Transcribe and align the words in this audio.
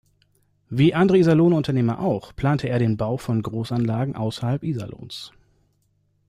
Wie 0.67 0.95
andere 0.95 1.19
Iserlohner 1.19 1.57
Unternehmer 1.57 1.99
auch 1.99 2.35
plante 2.35 2.67
er 2.67 2.79
den 2.79 2.97
Bau 2.97 3.17
von 3.17 3.43
Großanlagen 3.43 4.15
außerhalb 4.15 4.63
Iserlohns. 4.63 5.31